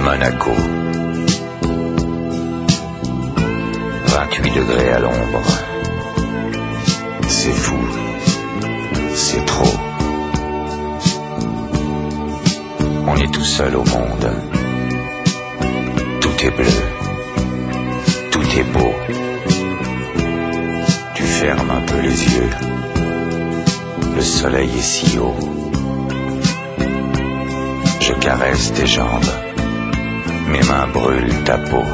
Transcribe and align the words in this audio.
Monaco. 0.00 0.85
28 4.16 4.50
degrés 4.54 4.92
à 4.92 4.98
l'ombre. 4.98 5.42
C'est 7.28 7.52
fou. 7.52 7.76
C'est 9.14 9.44
trop. 9.44 9.76
On 13.06 13.16
est 13.16 13.30
tout 13.30 13.44
seul 13.44 13.76
au 13.76 13.84
monde. 13.84 14.28
Tout 16.22 16.46
est 16.46 16.50
bleu. 16.50 16.78
Tout 18.30 18.48
est 18.58 18.72
beau. 18.72 18.94
Tu 21.14 21.22
fermes 21.22 21.70
un 21.70 21.82
peu 21.82 22.00
les 22.00 22.24
yeux. 22.24 22.50
Le 24.14 24.22
soleil 24.22 24.70
est 24.78 24.88
si 24.94 25.18
haut. 25.18 25.36
Je 28.00 28.14
caresse 28.14 28.72
tes 28.72 28.86
jambes. 28.86 29.32
Mes 30.48 30.62
mains 30.62 30.88
brûlent 30.94 31.44
ta 31.44 31.58
peau. 31.58 31.84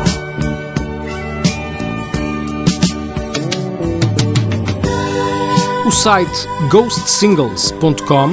O 5.84 5.90
site 5.90 6.46
ghostsingles.com 6.68 8.30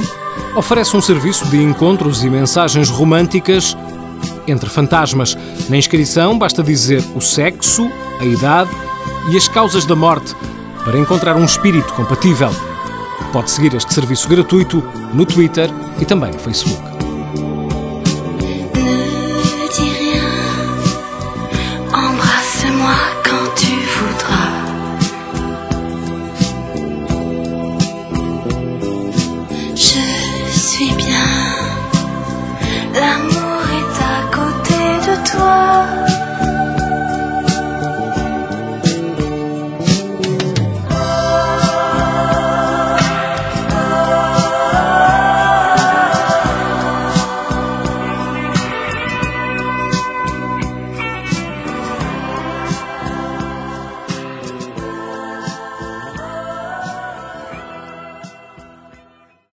oferece 0.55 0.95
um 0.95 1.01
serviço 1.01 1.47
de 1.47 1.61
encontros 1.61 2.23
e 2.23 2.29
mensagens 2.29 2.89
românticas 2.89 3.75
entre 4.47 4.69
fantasmas. 4.69 5.35
Na 5.67 5.75
inscrição 5.75 6.37
basta 6.37 6.61
dizer 6.61 7.03
o 7.15 7.21
sexo, 7.21 7.89
a 8.19 8.25
idade 8.25 8.69
e 9.31 9.37
as 9.37 9.47
causas 9.47 9.85
da 9.85 9.95
morte 9.95 10.35
para 10.85 10.99
encontrar 10.99 11.35
um 11.35 11.45
espírito 11.45 11.91
compatível. 11.93 12.51
Pode 13.33 13.49
seguir 13.49 13.73
este 13.73 13.93
serviço 13.93 14.29
gratuito 14.29 14.83
no 15.11 15.25
Twitter 15.25 15.69
e 15.99 16.05
também 16.05 16.31
no 16.31 16.39
Facebook. 16.39 16.88